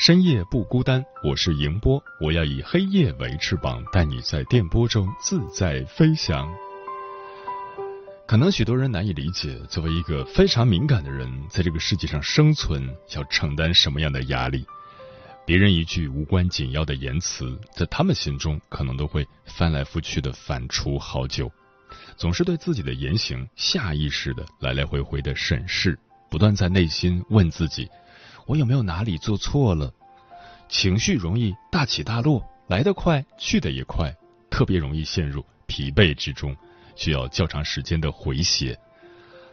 [0.00, 6.50] 深夜不孤单，我是迎波，我要以黑夜为翅膀，带你在电波中自在飞翔。
[8.26, 14.64] 可能许多人难以理解，作为一个非常敏感的人，在这个世界上生存要承担什么样的压力？
[15.44, 21.52] 别人一句无关紧要的言辞，在他们心中可能都会翻来覆去的反刍好久，
[22.16, 25.98] 总是对自己的言行下意识的来来回回的审视，
[26.30, 27.86] 不断在内心问自己。
[28.46, 29.92] 我有没有哪里做错了？
[30.70, 34.14] 情绪容易大起大落，来得快，去得也快，
[34.48, 36.56] 特别容易陷入疲惫之中，
[36.94, 38.78] 需要较长时间的回血。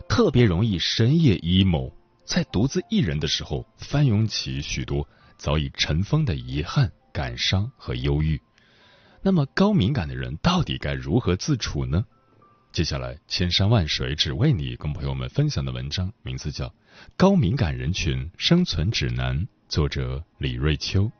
[0.07, 1.91] 特别容易深夜 emo，
[2.23, 8.39] 在独自一人的时候翻涌起许多早已尘封的遗憾、感伤和忧郁。
[9.23, 12.05] 那么高敏感的人到底该如何自处呢？
[12.71, 16.67] 接下来，千山万水只为你，跟朋友们分享的文章名字叫
[17.17, 19.35] 《高敏感人群生存指南》，
[19.67, 21.11] 作者李瑞秋。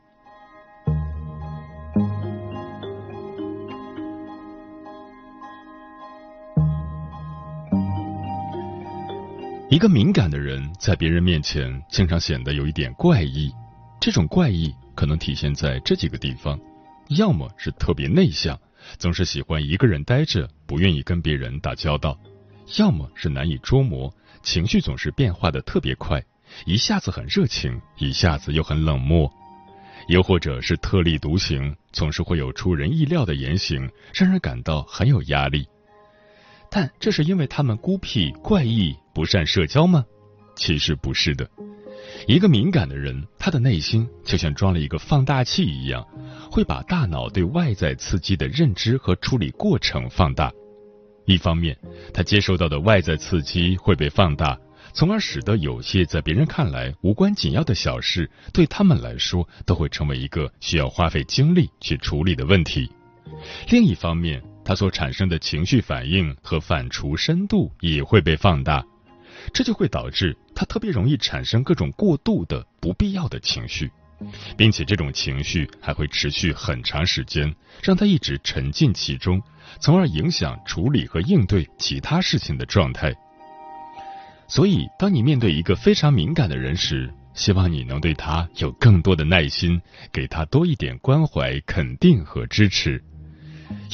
[9.68, 13.52] 一个敏感的人在别人面前经常显得有一点怪异，
[14.00, 16.58] 这种怪异可能体现在这几个地方：
[17.18, 18.58] 要么是特别内向。
[18.96, 22.16] 总是喜欢一个人待着，不愿意跟别人打交道；
[22.78, 24.10] 要么是难以捉摸，
[24.42, 26.24] 情绪总是变化的特别快，
[26.64, 29.30] 一下子很热情，一下子又很冷漠；
[30.08, 35.66] 又或者是特立独行，总是会有出人意料的言行，让人感到很有压力。
[36.70, 40.04] 但这是因为他们孤僻、怪异、不善社交吗？
[40.56, 41.48] 其实不是的。
[42.26, 46.06] 一个敏感的人，他的内心就像装了一个放大器一样，
[46.50, 50.52] 会把大脑对外在刺激的认知和处理过程放大。
[51.26, 51.76] 一方面，
[52.12, 54.58] 他接收到的外在刺激会被放大，
[54.98, 62.90] 从而使得有些在别人看来无关紧要的小事，对他们来说都会成为一个需要花费精力去处理的问题。
[63.70, 68.84] 另一方面，他所产生的情绪反应和反刍深度也会被放大。
[69.54, 73.88] 这就会导致他特别容易产生各种过度的不必要的情绪，
[74.56, 77.54] 并且这种情绪还会持续很长时间，
[77.84, 79.40] 让他一直沉浸其中，
[79.78, 83.14] 从而影响处理和应对其他事情的状态。
[84.48, 93.04] 所以，当你面对一个非常敏感的人时，希望你能对他有更多的耐心，给他多一点关怀、肯定和支持。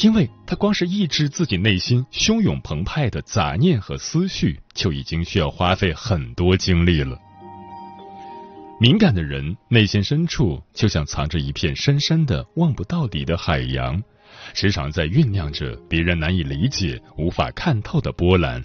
[0.03, 7.19] 因为他光是抑制自己内心汹涌澎湃的杂念和思绪，就已经需要花费很多精力了。
[8.81, 14.01] 敏感的人内心深处就像藏着一片深深的望不到底的海洋，
[14.53, 18.63] 时常在酝酿着别人难以理解、无法看透的波澜。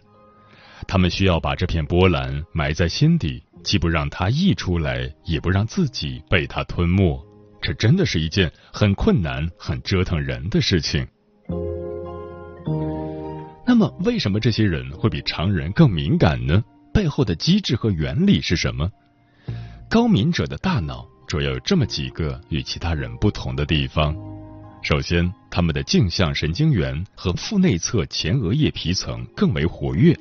[0.87, 7.23] 他们需要把这片波澜埋在心底，既不让它溢出来，也不让自己被它吞没。
[7.61, 11.05] 这真的是一件很困难、很折腾人的事情。
[13.65, 16.63] 那么，为什么这些人会比常人更敏感呢？
[16.91, 18.89] 背后的机制和原理是什么？
[19.89, 24.15] 高敏者的大脑主要有这么几个与其他人不同的地方。
[24.81, 30.17] 首先，他们的镜像神经元和腹内侧前额叶皮层更为活跃，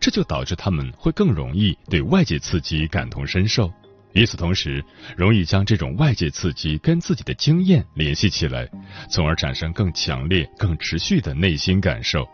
[0.00, 3.72] 这就导致他们会更容易对外界刺激感同身受。
[4.14, 4.82] 与此同时，
[5.16, 8.68] 容易将这种外界刺激跟自己的经验联系起来，
[9.10, 12.26] 从而产生更强烈、更持续的内心感受。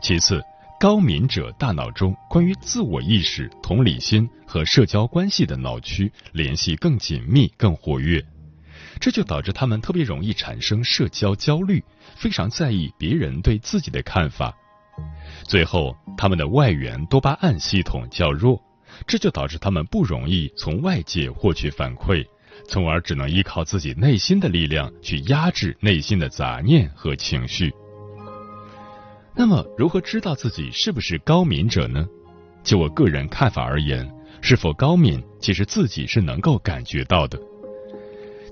[0.00, 0.40] 其次，
[0.78, 8.24] 高敏者大脑中关于自我意识、同理心和社交关系的脑区联系更紧密、更活跃，
[9.00, 11.82] 这就导致他们特别容易产生社交焦虑，
[12.14, 14.54] 非常在意别人对自己的看法。
[15.44, 18.60] 最后，他们的外源多巴胺系统较弱。
[19.06, 22.24] 这就导致他们不容易从外界获取反馈，
[22.66, 27.70] 从而只能依靠自己内心的力量去压制内心的杂念和情绪。
[29.34, 32.06] 那么，如何知道自己是不是高敏者呢？
[32.64, 34.10] 就我个人看法而言，
[34.40, 37.38] 是否高敏，其实自己是能够感觉到的。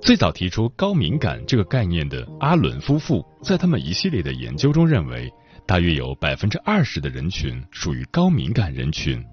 [0.02, 5.32] 最早提出高敏感这个概念的阿伦夫妇，在他们一系列的研究中认为，
[5.66, 9.24] 大约有百分之二十的人群属于高敏感人群。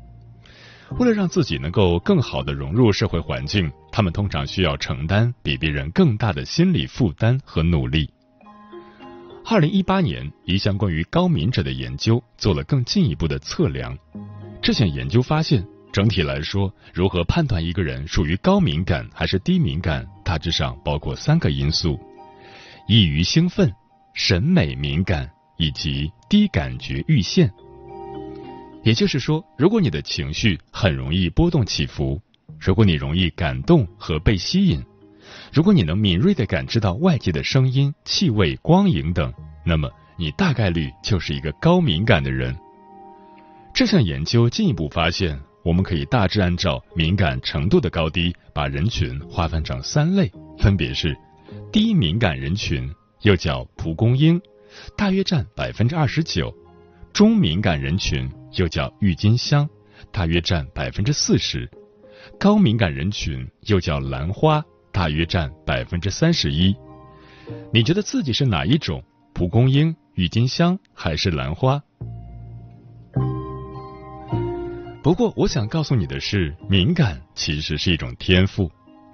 [0.99, 8.09] 为了让自己能够更好的融入社会环境，他们通常需要承担比别人更大的心理负担和努力。
[9.45, 13.97] 二零一八年，一项关于高敏者的研究做了更进一步的测量。
[14.61, 21.99] 这项研究发现，整体来说，如何判断一个人属于高敏感还是低敏感，大致上包括三个因素：
[22.87, 23.73] 易于兴奋、
[24.13, 25.29] 审美敏感
[25.61, 27.47] 以及低感觉阈限。
[28.83, 32.19] 也就是说，如果你的情绪很容易波动起伏，
[32.59, 34.83] 如果你容易感动和被吸引。
[35.53, 39.31] 如果你能敏锐地感知到外界的声音、气味、光影等，
[39.63, 39.87] 那么
[40.17, 42.57] 你大概率就是一个高敏感的人。
[43.71, 51.15] 这项研究进一步发现，我们可以大致按照敏感程度的高低，把人群划分成三类，分别是：
[51.71, 52.91] 低敏感人群，
[53.21, 54.41] 又叫蒲公英，
[54.95, 56.53] 大约占百分之二十九；
[57.13, 59.69] 中敏感人群，又叫郁金香，
[60.11, 61.67] 大约占百分之四十；
[62.39, 64.63] 高敏感人群，又叫兰花。
[64.93, 66.75] 大约占百分之三十一。
[67.71, 69.01] 你觉得自己是哪一种？
[69.33, 71.81] 蒲公英、郁金香还是兰花？
[75.01, 78.69] 不过，我想告诉你的是，敏感其实是一种天赋，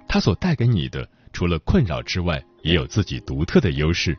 [0.08, 4.18] 它所带给你的除了困扰之外，也有自己独特的优势。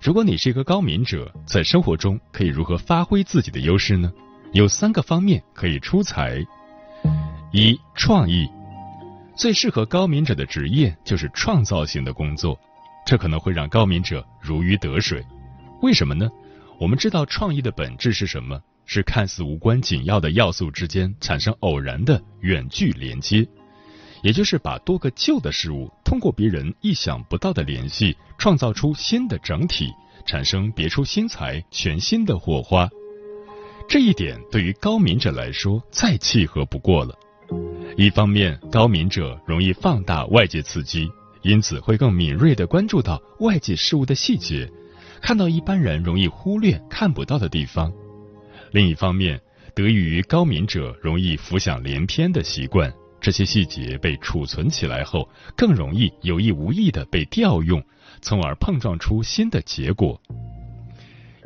[0.00, 4.12] 如果你是一个高敏者，在生活中可以如何发挥自己的优势呢？
[4.52, 6.38] 有三个方面可以出彩：
[7.52, 8.48] 一、创意。
[9.36, 12.58] 最适合高敏者的职业就是创造性的工作，
[13.04, 15.24] 这可能会让高敏者如鱼得水。
[15.82, 16.28] 为什么呢？
[16.78, 18.60] 我们知道创意的本质是什么？
[18.86, 23.46] 是看似无关紧要的要素之间产生偶然的远距连接，
[24.22, 29.92] 也就是把多个旧的事物通过别人意想不到的联系，创造出新的整体，
[30.26, 32.88] 产生别出心裁、全新的火花。
[33.88, 37.18] 这一点对于高敏者来说再契合不过了。
[37.96, 41.08] 一方面，高敏者容易放大外界刺激，
[41.42, 44.70] 因此会更敏锐地关注到外界事物的细节，
[45.22, 47.90] 看到一般人容易忽略看不到的地方。
[48.72, 49.40] 另一方面，
[49.74, 57.82] 得益于高敏者容易浮想联翩的习惯，这些细节被储存起来后，更容易有意无意地被调用，
[58.20, 60.20] 从而碰撞出新的结果。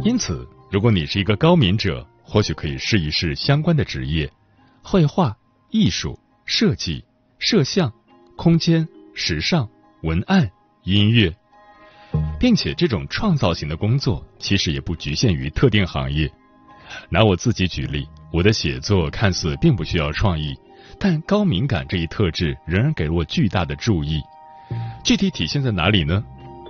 [0.04, 4.30] 因此，如果你是一个高敏者，或许可以试一试相关的职业：
[4.82, 5.36] 绘画、
[5.70, 6.18] 艺术。
[6.44, 7.02] 设计、
[7.38, 7.90] 摄像、
[8.36, 9.66] 空间、时尚、
[10.02, 10.50] 文案、
[10.82, 11.32] 音乐，
[12.38, 16.30] 并且这种创造型的工作其实也不局限于特定行业。
[17.08, 20.52] 拿我自己举例，我的写作看似并不需要创意，
[20.98, 24.20] 但高敏感这一特质仍然给了我巨大的注意。
[25.04, 26.22] 具体体现在哪里呢？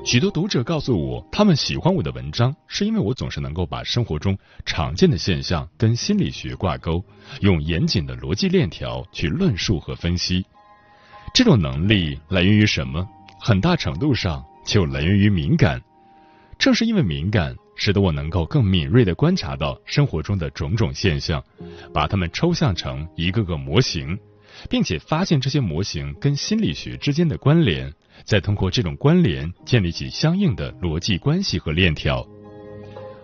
[0.05, 4.37] 许多读者告诉我，他们喜欢我的文章，是因为我总是能够把生活中
[4.67, 7.05] 常见的现象跟心理学挂钩，
[7.41, 10.45] 用严谨的逻辑链条去论述和分析。
[11.33, 13.09] 这种能力来源于什么？
[13.39, 15.81] 很大程度上就来源于敏感。
[16.59, 21.43] 正是因为敏感，使得我能够更敏锐地观察到生活中的种种现象，
[21.93, 24.19] 把它们抽象成一个个模型，
[24.69, 27.93] 并且发现这些模型跟心理学之间的关联。
[28.25, 32.25] 再通过这种关联建立起相应的逻辑关系和链条。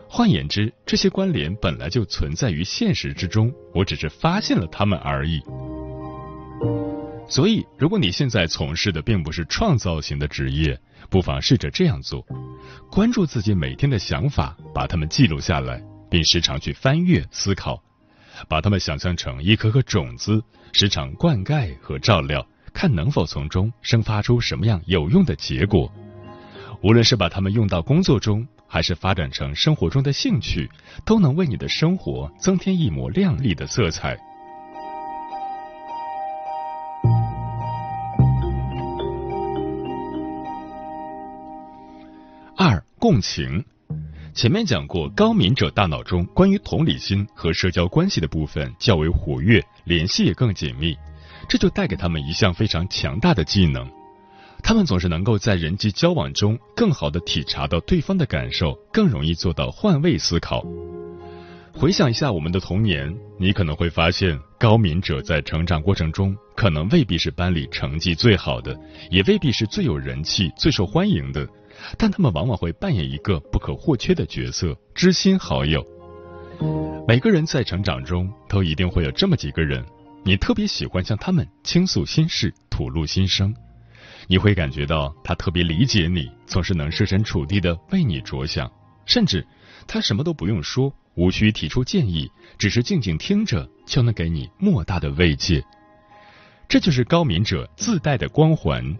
[0.09, 5.41] 换言之，这些关联本来就存在于现实之中，我只是发现了它们而已。
[7.29, 10.79] 所以，如果你现在从事的并不是创造型的职业，
[11.11, 12.25] 不妨试着这样做：
[12.91, 17.83] 关注自己每天的想法，把它们记录下来，并时常去翻阅思考，
[18.49, 20.43] 把它们想象成一颗颗种子，
[20.73, 22.47] 时常灌溉和照料。
[22.75, 25.93] 看能否从中生发出什么样有用的结果，
[26.81, 30.71] 无论是把它们用到工作中，还是发展成生活中的兴趣，
[31.05, 34.17] 都能为你的生活增添一抹亮丽的色彩。
[42.99, 43.65] 共情。
[44.35, 50.97] 前面讲过，高敏者大脑中关于同理心和社交关系的部分较为活跃，联系也更紧密。
[51.49, 53.89] 这就带给他们一项非常强大的技能，
[54.63, 60.65] 他们总是能够在人际交往中更好的体察到对方的感受，更容易做到换位思考。
[61.73, 68.77] 回想一下我们的童年，你可能会发现，高敏者在成长过程中，可能未必是班里成绩最好的，
[69.11, 71.49] 也未必是最有人气、最受欢迎的，
[71.97, 75.87] 但他们往往会扮演一个不可或缺的角色——知心好友。
[77.07, 79.85] 每个人在成长中都一定会有这么几个人，
[80.25, 83.55] 你特别喜欢向他们倾诉心事、吐露心声，
[84.27, 88.71] 你会感觉到他特别理解你，总是能设身处地的为你着想，
[89.07, 89.47] 甚至
[89.87, 95.65] 他什么都不用说，无需提出建议，只是静静听着就能给你莫大的慰藉。
[96.69, 98.99] 这就是高敏者自带的光环。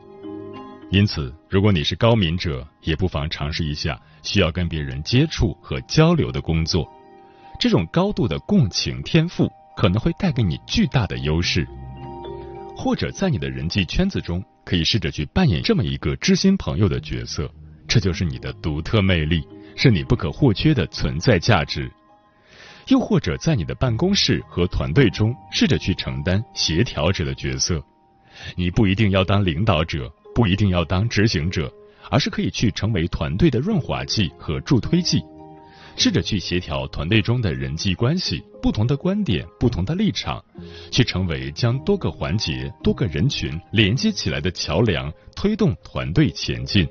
[0.91, 6.91] 因此，如果你是高敏者，也不妨尝试一下需要跟别人接触和交流的工作。
[7.61, 11.69] 这种高度的共情天赋可能会带给你巨大的优势，
[12.75, 17.53] 或者在你的人际圈子中，可以试着去扮演这么一个知心朋友的角色，
[17.87, 21.91] 这就是你的独特魅力，是你不可或缺的存在价值。
[22.87, 27.85] 又或者在你的办公室和团队中，试着去承担协调者的角色，
[28.57, 31.69] 你不一定要当领导者，不一定要当执行者，
[32.13, 35.21] 而是可以去成为团队的润滑剂和助推剂。
[35.97, 40.41] 试着去协调团队中的人际关系，不同的观点、不同的立场，
[40.93, 46.87] 去成为将多个环节、多个人群连接起来的桥梁，推动团队前进。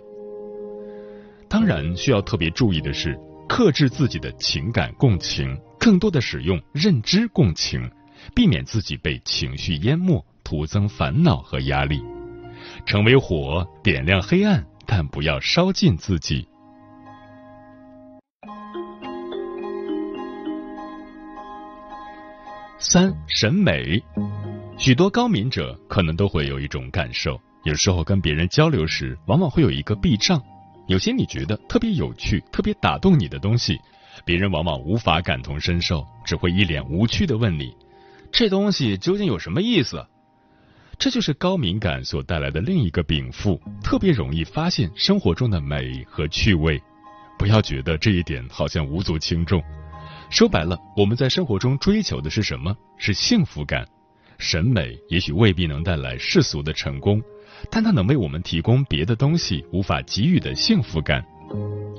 [1.47, 7.89] 当然，需要特别注意的是，克制自己的情感共情，更多的使用认知共情，
[8.35, 12.01] 避免自己被情绪淹没，徒增烦恼和压力。
[12.86, 16.47] 成为火，点亮黑暗，但不要烧尽自己。
[22.79, 24.01] 三审美，
[24.77, 30.41] 许多高敏者可能都会有一种感受，有时候跟别人交流时，往往会有一个避障。
[30.88, 33.77] 有些你觉得特别有趣、特别打动你的东西，
[34.24, 37.75] 别人往往无法感同身受，只会一脸无趣的问你
[38.31, 40.05] ：“这东西究竟有什么意思？”
[40.99, 46.81] 这就是高敏感所带来的另一个禀赋，特别容易发现生活中的美和趣味。
[47.37, 49.61] 不要觉得这一点好像无足轻重。
[50.31, 52.75] 说白了，我们在生活中追求的是什么？
[52.97, 53.87] 是幸福感。
[54.39, 57.21] 审美也许未必能带来世俗的成功，
[57.69, 61.23] 但它能为我们提供别的东西无法给予的幸福感。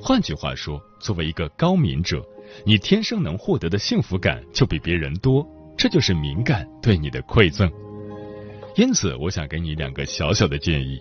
[0.01, 2.21] 换句话说，作为一个高敏者，
[2.65, 7.71] 你天生能获得的幸福感就比别人多，这就是敏感对你的馈赠。
[8.79, 10.97] 因此，我想给你两个小小的建议。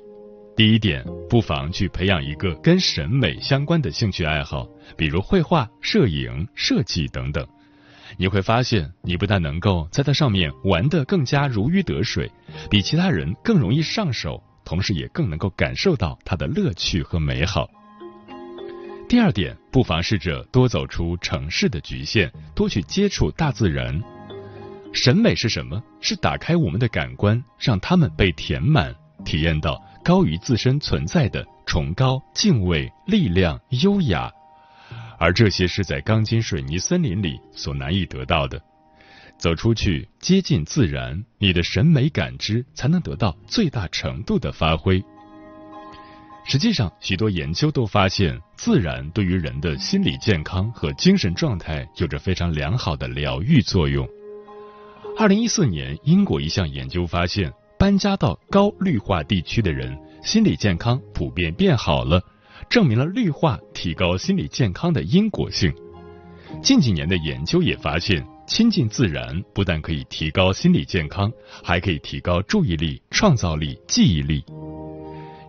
[0.57, 4.67] 第一点，不妨去培养一个跟审美相关的兴趣爱好，
[4.97, 7.47] 比如绘画、摄影、设计等等。
[8.17, 12.29] 你会发现，你不但能够在它上面玩得更加如鱼得水，
[12.69, 17.71] 比其他人更容易上手，同时也更能够感受到它的乐趣和美好。
[19.09, 24.03] 第二点，不妨试着多走出城市的局限，多去接触大自然。
[24.93, 25.83] 审美是什么？
[26.01, 29.83] 是打开我们的感官，让他们被填满，体验到。
[30.05, 34.33] 高于自身存在的崇高、敬畏、力量、优雅，
[35.19, 38.59] 而这些是在钢筋水泥森林里所难以得到的。
[39.37, 45.05] 走出去，接近自然，你的审美感知才能得到最大程度的发挥。
[46.47, 54.09] 实际上，许多研究都发现，自然对于人的心理健康和精神状态有着非常良好的疗愈作用。
[55.19, 57.53] 二零一四年，英国一项研究发现。
[57.77, 62.23] 搬家到高绿化地区的人，心理健康普遍变好了，
[62.69, 65.73] 证明了绿化提高心理健康的因果性。
[66.63, 71.33] 近几年的研究也发现，亲近自然不但可以提高心理健康，
[71.65, 74.45] 还可以提高注意力、创造力、记忆力。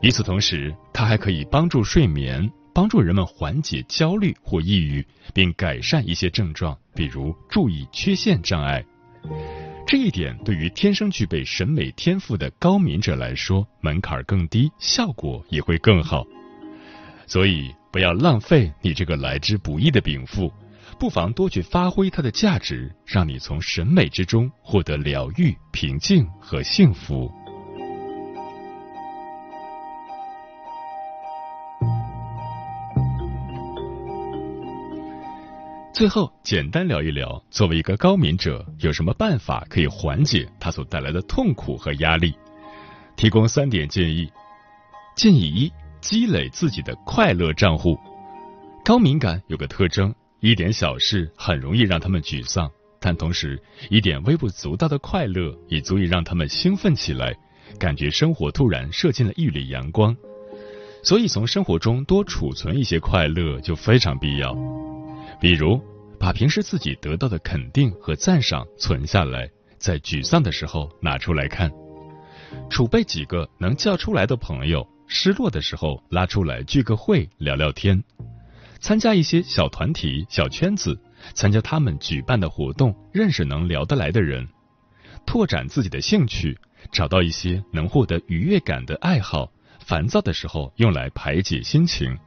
[0.02, 8.84] 与此同时，它还可以帮助睡眠，帮助人们缓解焦虑或抑郁，并改善一些症状，比如注意缺陷障碍。
[9.90, 16.24] 这一点对于天生具备审美天赋的高敏者来说，门槛更低，效果也会更好。
[17.26, 20.54] 所以，不要浪费你这个来之不易的禀赋，
[21.00, 27.28] 不妨多去发挥它的价值，让你从审美之中获得疗愈、平静和幸福。
[36.00, 42.34] 最后，简单聊一聊，作为一个高敏者，有什么办法可以缓解他所带来的痛苦和压力？
[43.18, 44.26] 提供三点建议。
[45.18, 48.00] 建议一：积累自己的快乐账户。
[48.86, 57.36] 高敏感有个特征，一点小事很容易让他们沮丧，但同时，一点微不足道的快乐也足以让他们兴奋起来，
[57.78, 60.16] 感觉生活突然射进了一缕阳光。
[61.04, 64.58] 所以，从生活中多储存一些快乐就非常必要。
[65.40, 65.82] 比如，
[66.20, 71.72] 把平时自己得到的肯定和赞赏存下来，在沮丧的时候拿出来看。
[72.70, 78.04] 储备几个能叫出来的朋友，失落的时候拉出来聚个会聊聊天。
[78.80, 81.00] 参加一些小团体、小圈子，
[81.34, 84.48] 参加他们举办的活动，认识能聊得来的人，
[85.26, 86.58] 拓展自己的兴趣，
[86.92, 89.52] 找到一些能获得愉悦感的爱好。
[89.86, 92.18] 烦躁的时候用来排解心情，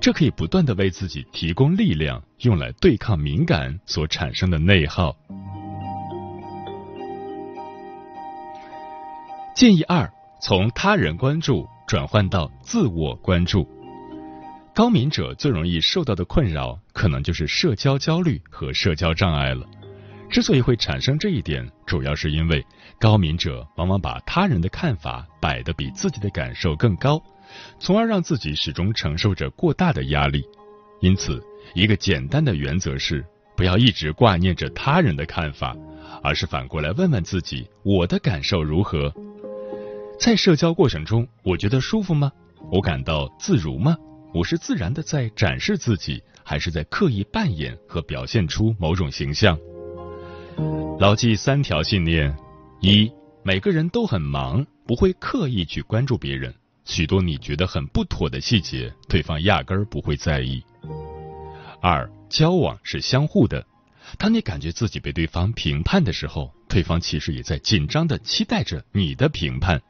[0.00, 5.16] 这可以不断的为自己提供力量，用来对抗敏感所产生的内耗。
[9.54, 13.66] 建议二：从他人关注转换到自我关注。
[14.74, 19.64] 高敏者最容易受到的困扰，可能就是社交焦虑和社交障碍了。
[20.28, 22.66] 之所以会产生这一点，主要是因为
[22.98, 27.22] 高敏者往往把他人的看法摆得比自己的感受更高，
[27.78, 30.44] 从而让自己始终承受着过大的压力。
[31.00, 31.42] 因此，
[31.74, 33.24] 一个简单的原则是，
[33.56, 35.76] 不要一直挂念着他人的看法，
[36.22, 39.12] 而是反过来问问自己：我的感受如何？
[40.18, 42.30] 在社交过程中，我觉得舒服吗？
[42.70, 43.96] 我感到自如吗？
[44.32, 49.58] 我是自然的在展示自己，还是在刻意扮演和表现出某种形象？
[50.98, 52.34] 牢记三条信念：
[52.80, 53.10] 一，
[53.42, 56.54] 每个人都很忙，不会刻意去关注别人。
[56.84, 60.62] 许多你觉得很不妥的细节，对方压根儿不会在意。
[61.80, 63.66] 二，交往是相互的，
[64.18, 69.80] 当你感觉自己被对方评判的时候，对方其实也在紧张的期待着你的评判。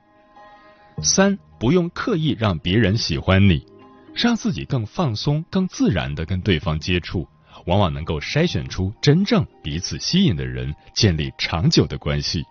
[1.02, 3.66] 三，不用刻意让别人喜欢你。
[4.14, 7.26] 让自己更放松、更自然的跟对方接触，
[7.66, 12.44] 往往能够筛选出真正彼此吸引的人，建立长久的关系。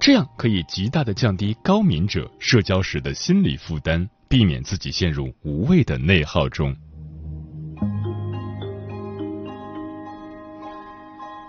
[0.00, 6.74] 这样可以极大的降低高敏者社交时的心理负担，避免自己陷入无谓的内耗中。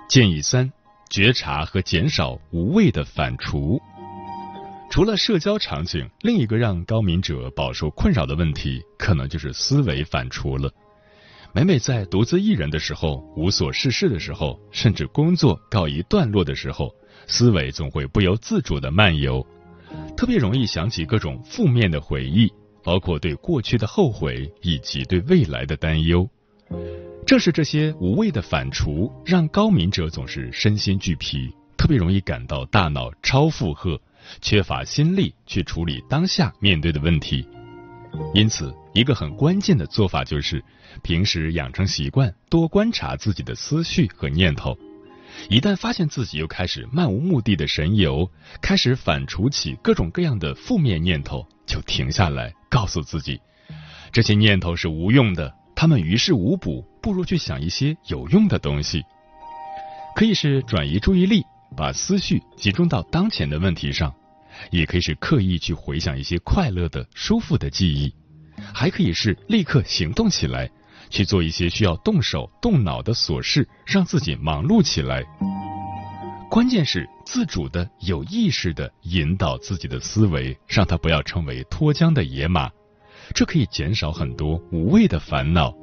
[0.10, 0.70] 建议三：
[1.10, 3.80] 觉察和减少无谓的反刍。
[4.90, 10.70] 除了社交场景，另一个让高敏者饱受困扰的问题，可能就是思维反刍了。
[11.54, 16.96] 每每在独自一人的时候、无所事事的时候，甚至工作告一段落的时候，
[17.28, 19.46] 思维总会不由自主的漫游，
[20.16, 22.50] 特别容易想起各种负面的回忆，
[22.82, 26.28] 包括对过去的后悔以及对未来的担忧。
[27.28, 34.00] 正是这些无谓的反刍，让高敏者总是身心俱疲，特别容易感到大脑超负荷。
[34.40, 37.46] 缺乏心力去处理当下面对的问题，
[38.36, 40.64] 因此，一个很关键的做法就是
[41.02, 44.78] 平时养成习惯，多观察自己的思绪和念头。
[45.50, 48.30] 一旦发现自己又开始漫无目的的神游，
[48.62, 53.40] 开始反刍起各种各样的负面念头，就停下来，告诉自己，
[54.12, 59.04] 这些念头是无用的，他们于事无补，不如去想一些有用的东西。
[60.16, 61.46] 可以是转移注意力，
[61.78, 64.14] 把思绪集中到当前的问题上。
[64.70, 68.14] 也可以是刻意去回想一些快乐的、舒服的记忆，
[68.74, 70.70] 还可以是立刻行动起来，
[71.10, 75.24] 去做一些需要动手动脑的琐事，让自己忙碌起来。
[76.50, 82.70] 关键是自主的、有意识的引导自己的思维，让它不要成为脱缰的野马，
[83.34, 85.74] 这可以减少很多无谓的烦恼。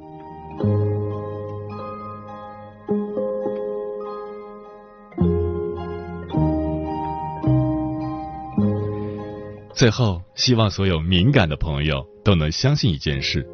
[9.79, 13.47] 最后，希望所有敏感的朋友都能相信一件事：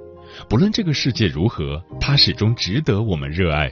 [0.49, 3.71] 不论这个世界如何，它始终值得我们热爱。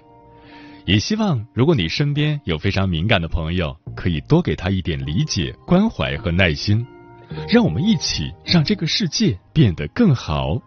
[0.86, 6.86] 也希望，如果你身边有非常敏感的朋友，可以多给他一点理解、关怀和耐心，
[7.50, 10.62] 让我们一起让这个世界变得更好。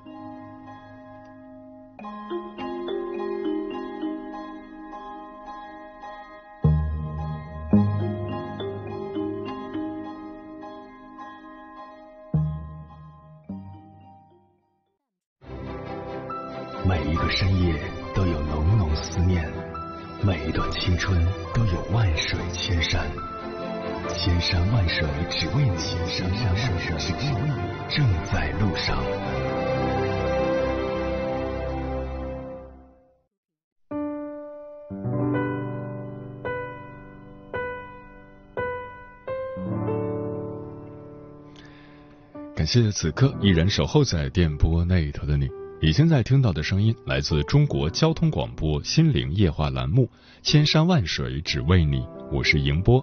[42.82, 45.48] 谢此刻依然守候在电波那头的你。
[45.80, 50.04] 你现在听到的声音来自中国交通广播心灵夜话栏目
[50.42, 53.02] 《千山万水只为你》，我是迎波。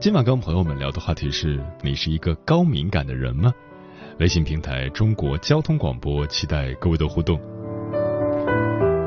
[0.00, 3.52] 今晚跟朋友们聊的话题是：你是一个高敏感的人吗？
[4.20, 7.36] 微信平台中国交通广播期待各位的互动。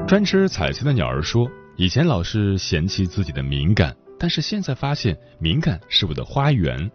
[0.05, 6.91] 专吃彩色的鸟儿说：“以前老是嫌弃自己的敏感，但是现在发现敏感是我的花园。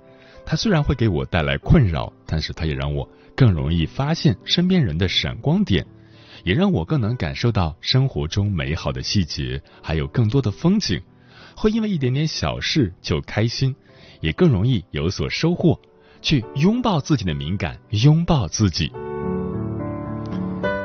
[0.51, 3.07] 它虽然会给我带来困扰，但是它也让我
[3.37, 5.85] 更容易发现身边人的闪光点，
[6.43, 11.03] 也让我更能感受到生活中美好的细节，还有更多的风景。
[11.55, 13.77] 会因为一点点小事就开心，
[14.23, 15.79] 也更容易有所收获。
[16.23, 18.91] 去拥抱自己的敏感，拥抱自己。”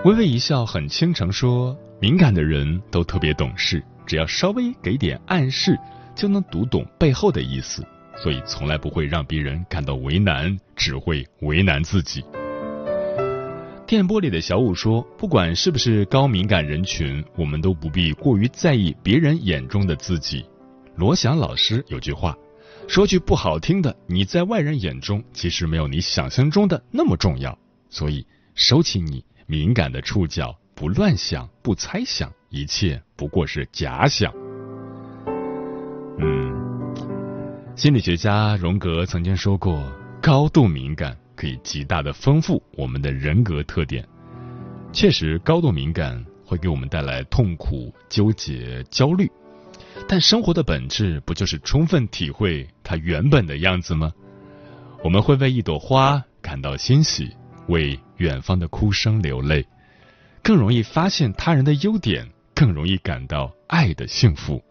[0.04, 5.80] 微微一笑，很倾城说：“敏感的人都特别懂事，只要稍微给点暗示，
[6.14, 7.82] 就能读懂背后的意思，
[8.16, 12.24] 所以从来不会让别人感到为难，只会为难自己。”
[13.86, 20.46] 电波里的小五说：“不管是不是高敏感人群，我们都不必过于在意别人眼中的自己。”
[20.96, 22.36] 罗翔老师有句话，
[22.88, 27.58] 说句不好听的，你在外人眼中其实没有你想象中的那么重要，
[27.90, 29.24] 所以收起你。
[29.46, 34.34] 敏感的触角，不乱想，不猜想，一切不过是假想。
[36.18, 36.63] 嗯，
[37.76, 44.08] 心理学家荣格曾经说过，高度敏感可以极大的丰富我们的人格特点。
[44.92, 49.30] 确实，高度敏感会给我们带来痛苦、纠结、焦虑，
[50.08, 54.14] 但生活的本质不就是充分体会它原本的样子吗？
[55.04, 57.32] 我们会为一朵花感到欣喜。
[57.70, 59.66] 为远方的哭声流泪，
[60.44, 64.62] 更容易发现他人的优点，更容易感到爱的幸福。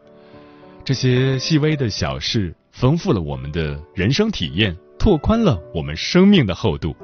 [0.85, 6.97] 这些细微的小事，丰富了我们的人生体验，拓宽了我们生命的厚度。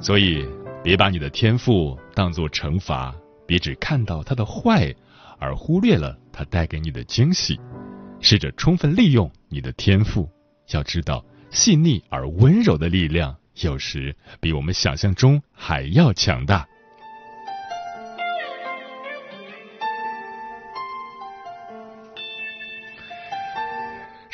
[0.00, 0.46] 所以，
[0.84, 3.14] 别把你的天赋当作惩罚，
[3.46, 4.94] 别只看到它的坏，
[5.38, 7.58] 而忽略了它带给你的惊喜。
[8.20, 10.28] 试着充分利用你的天赋，
[10.72, 13.34] 要知道细腻而温柔的力量。
[13.62, 16.66] 有时比我们想象中还要强大。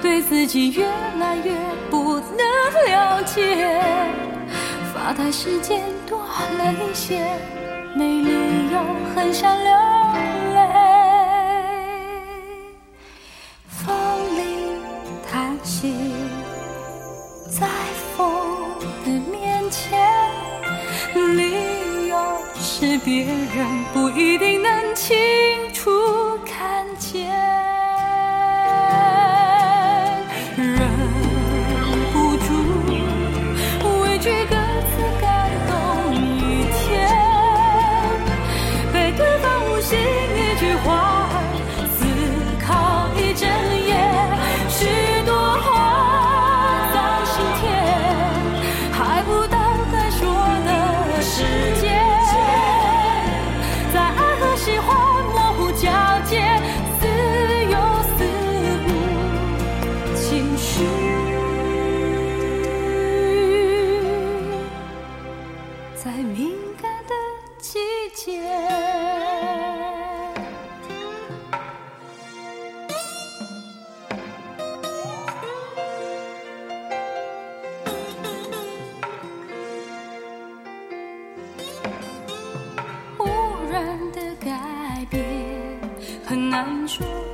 [0.00, 0.86] 对自己越
[1.18, 1.52] 来越
[1.90, 2.38] 不能
[2.86, 3.80] 了解。
[4.94, 7.24] 发呆时间多了一些，
[7.94, 8.80] 没理由
[9.14, 9.72] 很想流
[10.54, 10.58] 泪。
[13.68, 13.96] 风
[14.36, 14.40] 里
[15.30, 15.94] 叹息，
[17.50, 17.66] 在
[18.16, 18.30] 风
[19.04, 20.00] 的面前。
[21.14, 22.16] 理由
[22.54, 25.16] 是别人不一定能清
[25.72, 25.90] 楚
[26.44, 27.75] 看见。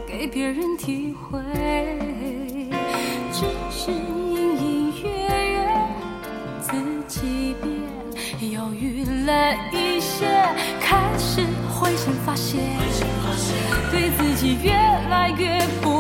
[0.06, 1.38] 给别人体会，
[3.32, 5.08] 只是隐隐约
[5.52, 5.56] 约
[6.60, 6.72] 自
[7.08, 7.72] 己变。
[8.52, 10.26] 犹豫了一些，
[10.80, 12.60] 开始灰心发现，
[13.90, 15.91] 对自己越来越不